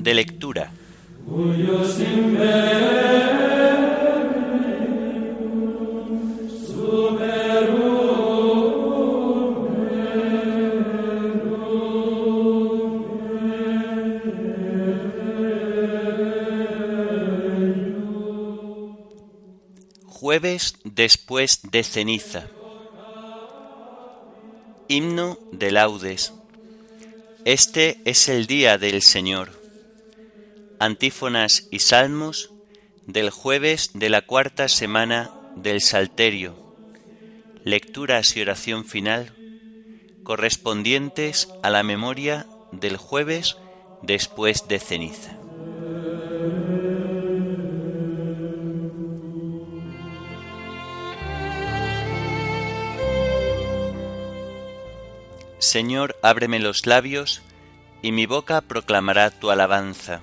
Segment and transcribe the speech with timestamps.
[0.00, 0.72] De lectura.
[20.06, 22.46] Jueves después de ceniza.
[24.88, 26.32] Himno de laudes.
[27.44, 29.59] Este es el día del Señor.
[30.82, 32.52] Antífonas y salmos
[33.06, 36.54] del jueves de la cuarta semana del Salterio.
[37.64, 39.36] Lecturas y oración final
[40.22, 43.58] correspondientes a la memoria del jueves
[44.00, 45.36] después de ceniza.
[55.58, 57.42] Señor, ábreme los labios,
[58.00, 60.22] y mi boca proclamará tu alabanza.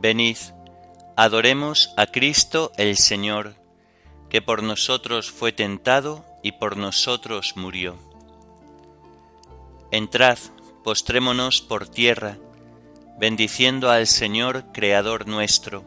[0.00, 0.36] Venid,
[1.16, 3.56] adoremos a Cristo el Señor,
[4.28, 7.96] que por nosotros fue tentado y por nosotros murió.
[9.90, 10.38] Entrad,
[10.84, 12.38] postrémonos por tierra,
[13.18, 15.82] bendiciendo al Señor Creador nuestro,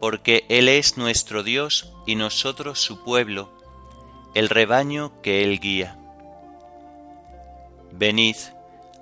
[0.00, 3.52] porque Él es nuestro Dios y nosotros su pueblo,
[4.34, 5.96] el rebaño que Él guía.
[7.92, 8.34] Venid,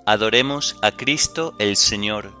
[0.05, 2.40] adoremos a Cristo el Señor,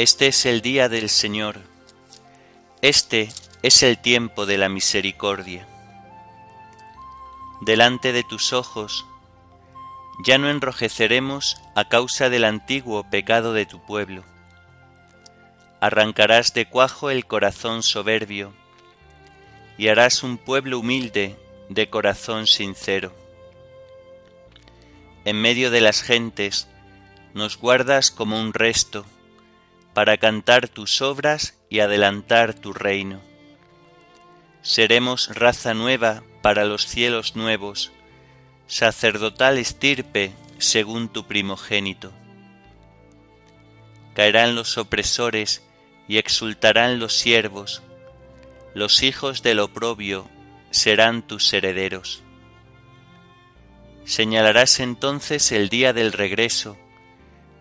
[0.00, 1.60] Este es el día del Señor,
[2.80, 3.28] este
[3.62, 5.68] es el tiempo de la misericordia.
[7.60, 9.04] Delante de tus ojos
[10.24, 14.24] ya no enrojeceremos a causa del antiguo pecado de tu pueblo.
[15.80, 18.54] Arrancarás de cuajo el corazón soberbio
[19.76, 21.36] y harás un pueblo humilde
[21.68, 23.12] de corazón sincero.
[25.26, 26.68] En medio de las gentes
[27.34, 29.04] nos guardas como un resto
[29.94, 33.20] para cantar tus obras y adelantar tu reino.
[34.62, 37.92] Seremos raza nueva para los cielos nuevos,
[38.66, 42.12] sacerdotal estirpe según tu primogénito.
[44.14, 45.62] Caerán los opresores
[46.08, 47.82] y exultarán los siervos,
[48.74, 50.28] los hijos del oprobio
[50.70, 52.22] serán tus herederos.
[54.04, 56.76] Señalarás entonces el día del regreso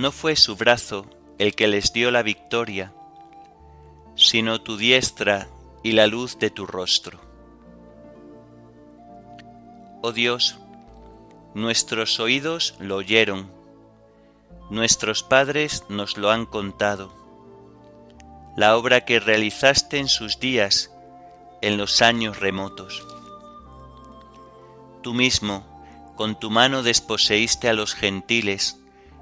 [0.00, 1.04] No fue su brazo
[1.36, 2.94] el que les dio la victoria,
[4.14, 5.46] sino tu diestra
[5.82, 7.20] y la luz de tu rostro.
[10.00, 10.58] Oh Dios,
[11.52, 13.50] nuestros oídos lo oyeron,
[14.70, 17.12] nuestros padres nos lo han contado,
[18.56, 20.90] la obra que realizaste en sus días,
[21.60, 23.06] en los años remotos.
[25.02, 25.62] Tú mismo,
[26.16, 28.79] con tu mano desposeíste a los gentiles,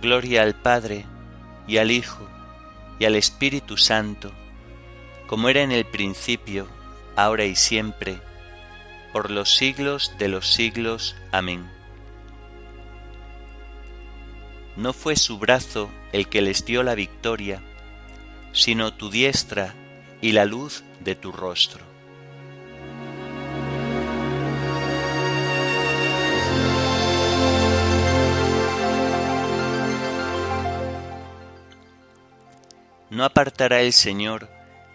[0.00, 1.04] Gloria al Padre,
[1.66, 2.26] y al Hijo,
[2.98, 4.32] y al Espíritu Santo,
[5.26, 6.68] como era en el principio,
[7.16, 8.20] ahora y siempre,
[9.12, 11.16] por los siglos de los siglos.
[11.30, 11.70] Amén.
[14.76, 17.62] No fue su brazo el que les dio la victoria,
[18.52, 19.74] sino tu diestra
[20.20, 21.91] y la luz de tu rostro.
[33.12, 34.48] No apartará el Señor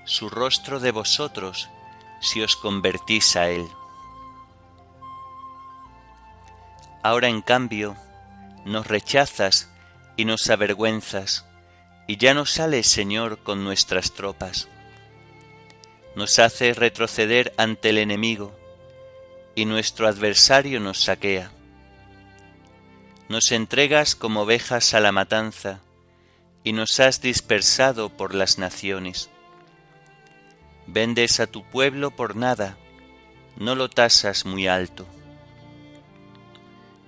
[0.04, 1.70] su rostro de vosotros
[2.20, 3.68] si os convertís a Él.
[7.04, 7.96] Ahora en cambio
[8.66, 9.70] nos rechazas
[10.16, 11.46] y nos avergüenzas,
[12.08, 14.68] y ya no sales, Señor, con nuestras tropas.
[16.16, 18.52] Nos haces retroceder ante el enemigo,
[19.54, 21.52] y nuestro adversario nos saquea.
[23.30, 25.82] Nos entregas como ovejas a la matanza,
[26.68, 29.30] y nos has dispersado por las naciones.
[30.86, 32.78] Vendes a tu pueblo por nada,
[33.56, 35.08] no lo tasas muy alto.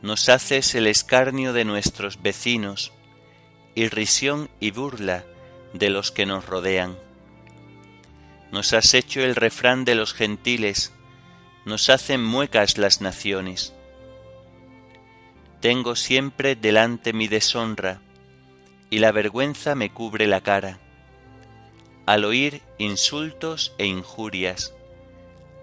[0.02, 2.94] Nos haces el escarnio de nuestros vecinos,
[3.76, 5.26] irrisión y burla
[5.74, 6.98] de los que nos rodean.
[8.54, 10.94] Nos has hecho el refrán de los gentiles,
[11.66, 13.74] nos hacen muecas las naciones.
[15.60, 18.00] Tengo siempre delante mi deshonra,
[18.90, 20.80] y la vergüenza me cubre la cara,
[22.06, 24.74] al oír insultos e injurias,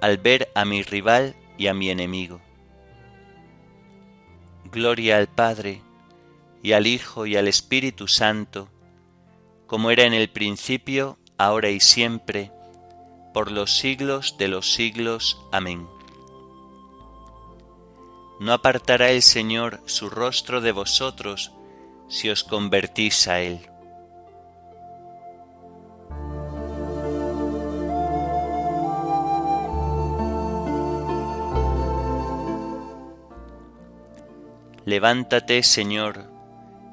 [0.01, 2.41] al ver a mi rival y a mi enemigo.
[4.71, 5.83] Gloria al Padre,
[6.63, 8.69] y al Hijo y al Espíritu Santo,
[9.67, 12.53] como era en el principio, ahora y siempre,
[13.35, 15.41] por los siglos de los siglos.
[15.53, 15.87] Amén.
[18.39, 21.53] No apartará el Señor su rostro de vosotros,
[22.09, 23.61] si os convertís a Él.
[34.85, 36.31] Levántate, Señor,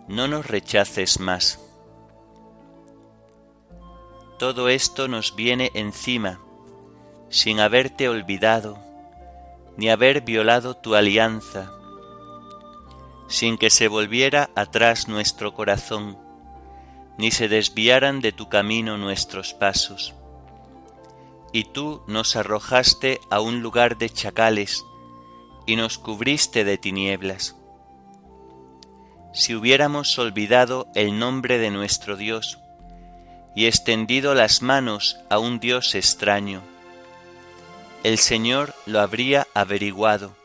[0.08, 1.60] no nos rechaces más.
[4.40, 6.40] Todo esto nos viene encima,
[7.30, 8.80] sin haberte olvidado,
[9.78, 11.72] ni haber violado tu alianza
[13.34, 16.20] sin que se volviera atrás nuestro corazón,
[17.18, 20.14] ni se desviaran de tu camino nuestros pasos.
[21.52, 24.86] Y tú nos arrojaste a un lugar de chacales,
[25.66, 27.56] y nos cubriste de tinieblas.
[29.34, 32.60] si hubiéramos olvidado el nombre de nuestro Dios
[33.56, 36.62] y extendido las manos a un Dios extraño.
[38.04, 40.36] El Señor lo habría averiguado,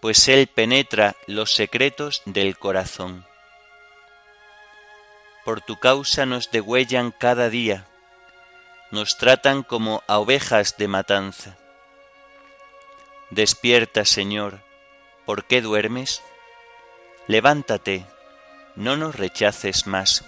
[0.00, 3.26] pues Él penetra los secretos del corazón.
[5.44, 7.86] Por tu causa nos degüellan cada día,
[8.90, 11.56] nos tratan como a ovejas de matanza.
[13.30, 14.60] Despierta, Señor,
[15.24, 16.22] ¿por qué duermes?
[17.26, 18.04] Levántate,
[18.74, 20.24] no nos rechaces más.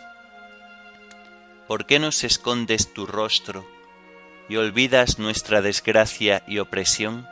[1.67, 3.67] ¿Por qué nos escondes tu rostro
[4.49, 7.32] y olvidas nuestra desgracia y opresión?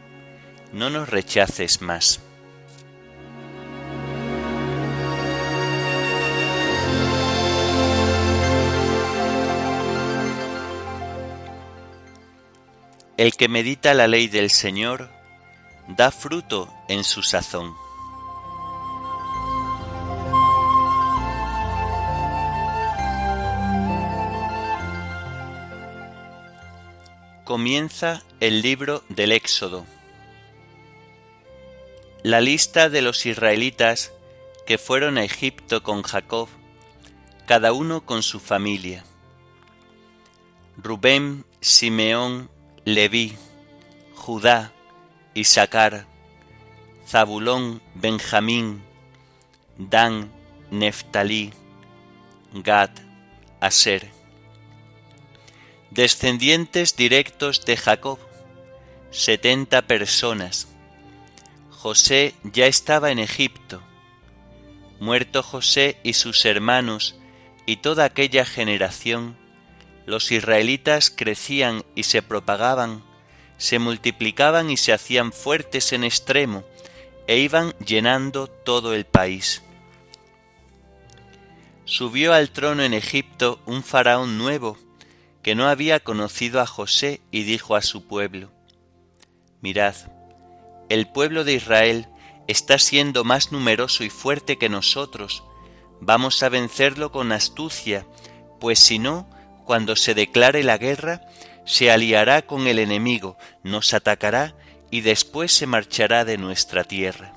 [0.73, 2.19] no nos rechaces más.
[13.17, 15.09] El que medita la ley del Señor
[15.87, 17.75] da fruto en su sazón.
[27.43, 29.85] Comienza el libro del Éxodo.
[32.23, 34.11] La lista de los israelitas
[34.67, 36.49] que fueron a Egipto con Jacob,
[37.47, 39.03] cada uno con su familia.
[40.77, 42.51] Rubén, Simeón,
[42.85, 43.35] Leví,
[44.13, 44.71] Judá,
[45.33, 46.05] Isaacar,
[47.07, 48.83] Zabulón, Benjamín,
[49.79, 50.31] Dan,
[50.69, 51.51] Neftalí,
[52.53, 52.91] Gad,
[53.61, 54.07] Aser.
[55.89, 58.19] Descendientes directos de Jacob,
[59.09, 60.70] setenta personas.
[61.81, 63.81] José ya estaba en Egipto.
[64.99, 67.15] Muerto José y sus hermanos
[67.65, 69.35] y toda aquella generación,
[70.05, 73.03] los israelitas crecían y se propagaban,
[73.57, 76.63] se multiplicaban y se hacían fuertes en extremo,
[77.25, 79.63] e iban llenando todo el país.
[81.85, 84.77] Subió al trono en Egipto un faraón nuevo,
[85.41, 88.51] que no había conocido a José, y dijo a su pueblo,
[89.61, 89.95] Mirad,
[90.93, 92.07] el pueblo de Israel
[92.47, 95.43] está siendo más numeroso y fuerte que nosotros,
[96.01, 98.05] vamos a vencerlo con astucia,
[98.59, 99.29] pues si no,
[99.65, 101.21] cuando se declare la guerra,
[101.65, 104.53] se aliará con el enemigo, nos atacará
[104.89, 107.33] y después se marchará de nuestra tierra.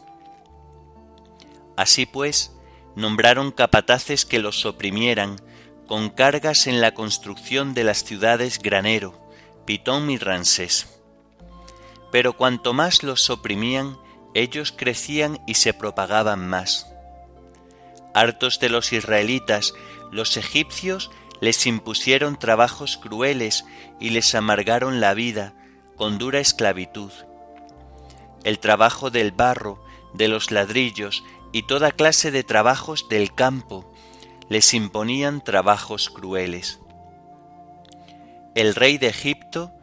[1.76, 2.52] Así pues,
[2.96, 5.36] nombraron capataces que los oprimieran,
[5.86, 9.30] con cargas en la construcción de las ciudades Granero,
[9.64, 11.03] Pitón y Ransés.
[12.14, 13.98] Pero cuanto más los oprimían,
[14.34, 16.86] ellos crecían y se propagaban más.
[18.14, 19.74] Hartos de los israelitas,
[20.12, 23.64] los egipcios les impusieron trabajos crueles
[23.98, 25.54] y les amargaron la vida
[25.96, 27.10] con dura esclavitud.
[28.44, 33.92] El trabajo del barro, de los ladrillos y toda clase de trabajos del campo
[34.48, 36.78] les imponían trabajos crueles.
[38.54, 39.73] El rey de Egipto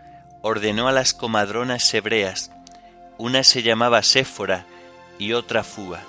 [0.42, 2.52] ordenó a las comadronas hebreas,
[3.18, 4.66] una se llamaba Séfora
[5.20, 6.02] y otra Fua.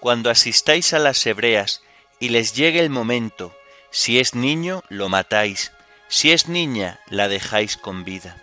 [0.00, 1.82] Cuando asistáis a las hebreas
[2.18, 3.54] y les llegue el momento
[3.90, 5.70] si es niño, lo matáis,
[6.08, 8.36] si es niña, la dejáis con vida.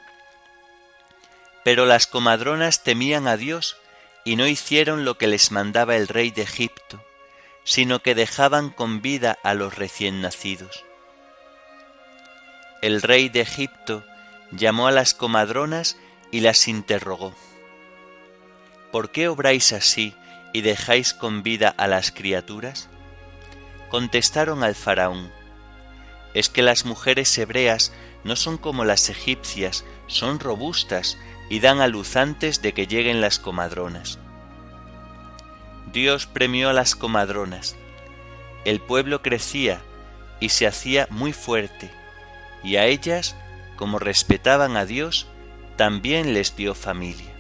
[1.66, 3.76] Pero las comadronas temían a Dios
[4.24, 7.04] y no hicieron lo que les mandaba el rey de Egipto,
[7.66, 10.86] sino que dejaban con vida a los recién nacidos.
[12.82, 14.06] El rey de Egipto
[14.52, 15.98] llamó a las comadronas
[16.32, 17.34] y las interrogó.
[18.92, 20.14] ¿Por qué obráis así
[20.54, 22.90] y dejáis con vida a las criaturas?
[23.90, 25.32] Contestaron al faraón,
[26.34, 27.92] es que las mujeres hebreas
[28.24, 31.18] no son como las egipcias, son robustas
[31.50, 34.20] y dan a luz antes de que lleguen las comadronas.
[35.92, 37.76] Dios premió a las comadronas.
[38.64, 39.82] El pueblo crecía
[40.40, 41.92] y se hacía muy fuerte,
[42.64, 43.36] y a ellas,
[43.82, 45.26] como respetaban a Dios,
[45.76, 47.34] también les dio familia.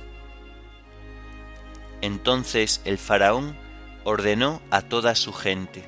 [2.01, 3.55] Entonces el faraón
[4.05, 5.87] ordenó a toda su gente,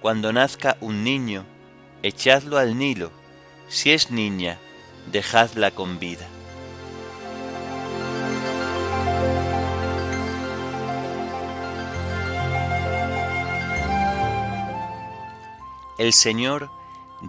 [0.00, 1.44] Cuando nazca un niño,
[2.02, 3.12] echadlo al Nilo,
[3.68, 4.58] si es niña,
[5.12, 6.26] dejadla con vida.
[15.96, 16.72] El Señor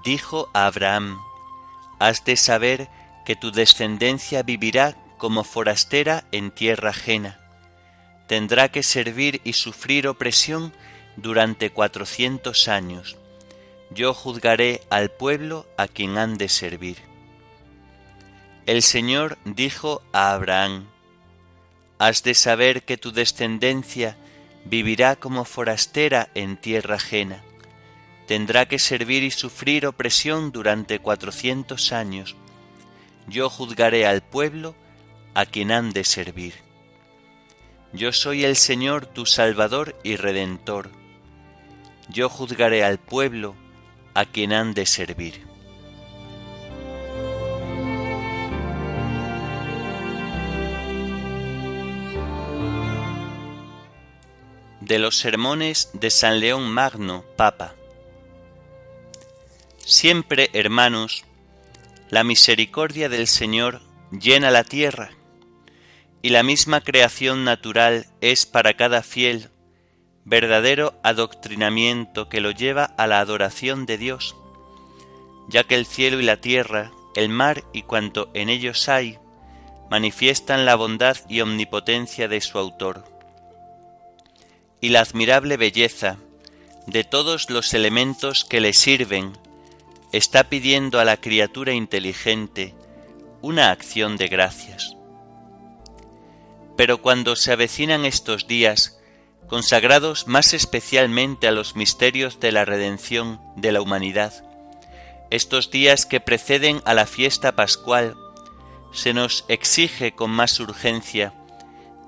[0.04, 1.20] dijo a Abraham,
[2.00, 2.88] Has de saber
[3.26, 7.40] que tu descendencia vivirá como forastera en tierra ajena.
[8.28, 10.74] Tendrá que servir y sufrir opresión
[11.18, 13.18] durante cuatrocientos años.
[13.92, 16.98] Yo juzgaré al pueblo a quien han de servir.
[18.66, 20.88] El Señor dijo a Abraham,
[21.98, 24.16] Has de saber que tu descendencia
[24.64, 27.44] vivirá como forastera en tierra ajena.
[28.30, 32.36] Tendrá que servir y sufrir opresión durante cuatrocientos años.
[33.28, 34.76] Yo juzgaré al pueblo
[35.34, 36.54] a quien han de servir.
[37.92, 40.92] Yo soy el Señor tu Salvador y Redentor.
[42.08, 43.56] Yo juzgaré al pueblo
[44.14, 45.48] a quien han de servir.
[54.82, 57.74] De los sermones de San León Magno, Papa.
[59.90, 61.26] Siempre, hermanos,
[62.12, 63.82] la misericordia del Señor
[64.12, 65.10] llena la tierra,
[66.22, 69.50] y la misma creación natural es para cada fiel
[70.26, 74.36] verdadero adoctrinamiento que lo lleva a la adoración de Dios,
[75.48, 79.18] ya que el cielo y la tierra, el mar y cuanto en ellos hay,
[79.90, 83.06] manifiestan la bondad y omnipotencia de su autor.
[84.82, 86.18] Y la admirable belleza
[86.86, 89.34] de todos los elementos que le sirven,
[90.12, 92.74] está pidiendo a la criatura inteligente
[93.42, 94.96] una acción de gracias.
[96.76, 99.00] Pero cuando se avecinan estos días,
[99.48, 104.46] consagrados más especialmente a los misterios de la redención de la humanidad,
[105.30, 108.16] estos días que preceden a la fiesta pascual,
[108.92, 111.34] se nos exige con más urgencia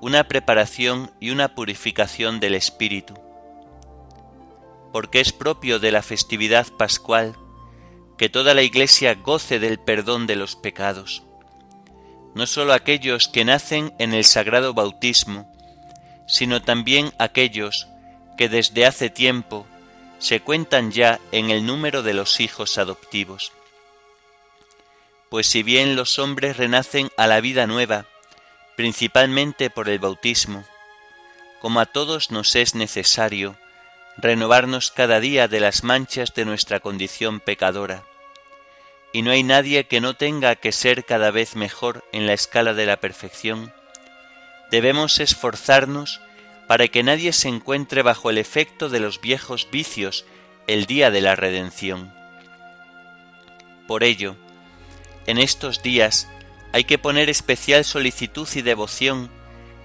[0.00, 3.14] una preparación y una purificación del espíritu,
[4.92, 7.36] porque es propio de la festividad pascual
[8.22, 11.24] que toda la Iglesia goce del perdón de los pecados,
[12.36, 15.52] no sólo aquellos que nacen en el sagrado bautismo,
[16.28, 17.88] sino también aquellos
[18.38, 19.66] que desde hace tiempo
[20.20, 23.50] se cuentan ya en el número de los hijos adoptivos.
[25.28, 28.06] Pues si bien los hombres renacen a la vida nueva,
[28.76, 30.64] principalmente por el bautismo,
[31.60, 33.56] como a todos nos es necesario
[34.16, 38.04] renovarnos cada día de las manchas de nuestra condición pecadora,
[39.12, 42.74] y no hay nadie que no tenga que ser cada vez mejor en la escala
[42.74, 43.72] de la perfección,
[44.70, 46.20] debemos esforzarnos
[46.66, 50.24] para que nadie se encuentre bajo el efecto de los viejos vicios
[50.66, 52.12] el día de la redención.
[53.86, 54.36] Por ello,
[55.26, 56.28] en estos días
[56.72, 59.30] hay que poner especial solicitud y devoción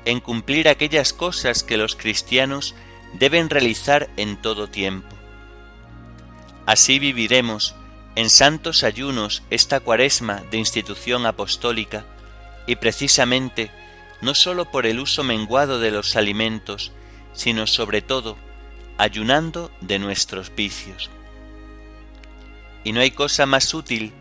[0.06, 2.76] en cumplir aquellas cosas que los cristianos
[3.14, 5.14] deben realizar en todo tiempo.
[6.66, 7.76] Así viviremos
[8.18, 12.04] en santos ayunos esta cuaresma de institución apostólica
[12.66, 13.70] y precisamente
[14.22, 16.92] no sólo por el uso menguado de los alimentos,
[17.34, 18.36] sino sobre todo
[18.98, 21.12] ayunando de nuestros vicios.
[22.84, 24.14] Y no hay cosa más útil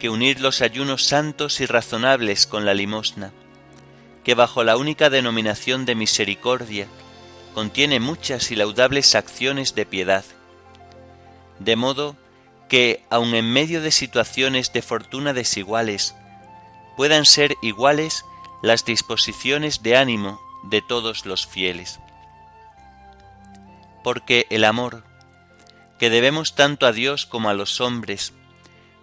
[0.00, 3.30] que unir los ayunos santos y razonables con la limosna,
[4.24, 6.88] que bajo la única denominación de misericordia
[7.52, 10.24] contiene muchas y laudables acciones de piedad,
[11.58, 12.16] de modo
[12.68, 16.14] que, aun en medio de situaciones de fortuna desiguales,
[16.96, 18.24] puedan ser iguales
[18.62, 22.00] las disposiciones de ánimo de todos los fieles.
[24.02, 25.04] Porque el amor,
[25.98, 28.32] que debemos tanto a Dios como a los hombres,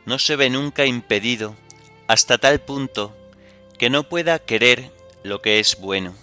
[0.06, 1.56] no se ve nunca impedido
[2.08, 3.16] hasta tal punto
[3.78, 4.92] que no pueda querer
[5.24, 6.14] lo que es bueno.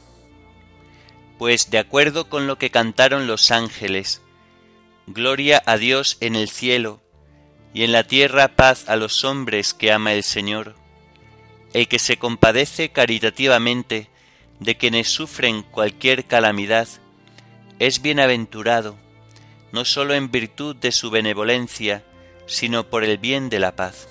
[1.39, 4.21] Pues de acuerdo con lo que cantaron los ángeles,
[5.11, 7.01] Gloria a Dios en el cielo,
[7.75, 10.75] y en la tierra paz a los hombres que ama el Señor,
[11.73, 14.09] el que se compadece caritativamente
[14.61, 16.89] de quienes sufren cualquier calamidad,
[17.79, 18.97] es bienaventurado,
[19.73, 22.03] no sólo en virtud de su benevolencia,
[22.47, 24.09] sino por el bien de la paz.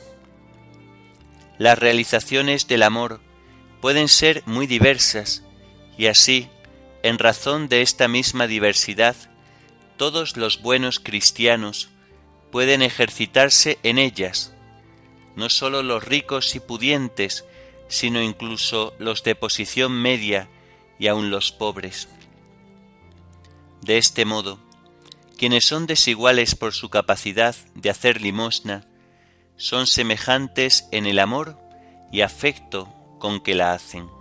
[1.57, 3.19] Las realizaciones del amor
[3.81, 5.43] pueden ser muy diversas
[5.97, 6.47] y así,
[7.03, 9.15] en razón de esta misma diversidad,
[9.97, 11.89] todos los buenos cristianos
[12.51, 14.53] pueden ejercitarse en ellas,
[15.35, 17.45] no sólo los ricos y pudientes,
[17.87, 20.49] sino incluso los de posición media
[20.99, 22.09] y aun los pobres.
[23.81, 24.59] De este modo,
[25.37, 28.87] quienes son desiguales por su capacidad de hacer limosna,
[29.55, 31.57] son semejantes en el amor
[32.11, 34.16] y afecto con que la hacen.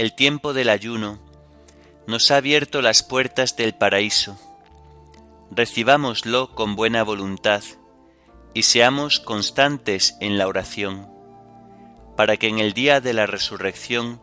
[0.00, 1.18] El tiempo del ayuno
[2.06, 4.38] nos ha abierto las puertas del paraíso.
[5.50, 7.62] Recibámoslo con buena voluntad
[8.54, 11.06] y seamos constantes en la oración,
[12.16, 14.22] para que en el día de la resurrección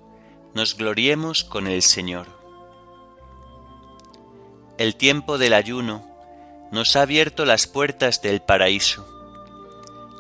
[0.56, 2.26] nos gloriemos con el Señor.
[4.80, 6.10] El tiempo del ayuno
[6.72, 9.06] nos ha abierto las puertas del paraíso.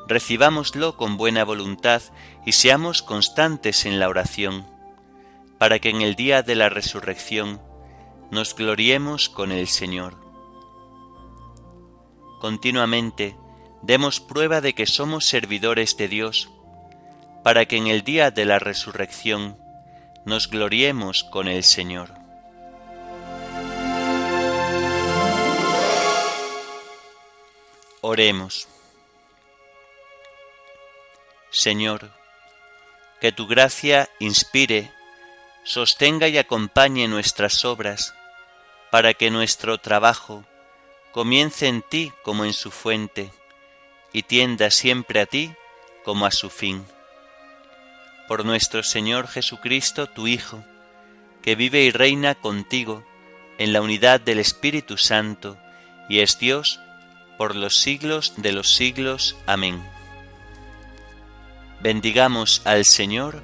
[0.07, 2.03] Recibámoslo con buena voluntad
[2.45, 4.76] y seamos constantes en la oración,
[5.57, 7.61] para que en el día de la resurrección
[8.31, 10.15] nos gloriemos con el Señor.
[12.39, 13.35] Continuamente,
[13.81, 16.49] demos prueba de que somos servidores de Dios,
[17.43, 19.57] para que en el día de la resurrección
[20.25, 22.13] nos gloriemos con el Señor.
[28.01, 28.67] Oremos.
[31.49, 32.11] Señor,
[33.19, 34.91] que tu gracia inspire,
[35.67, 38.15] sostenga y acompañe nuestras obras,
[38.89, 40.45] para que nuestro trabajo
[41.11, 43.33] comience en ti como en su fuente
[44.13, 45.53] y tienda siempre a ti
[46.05, 46.85] como a su fin.
[48.29, 50.63] Por nuestro Señor Jesucristo, tu Hijo,
[51.41, 53.05] que vive y reina contigo
[53.57, 55.57] en la unidad del Espíritu Santo,
[56.07, 56.79] y es Dios
[57.37, 59.35] por los siglos de los siglos.
[59.45, 59.83] Amén.
[61.81, 63.43] Bendigamos al Señor,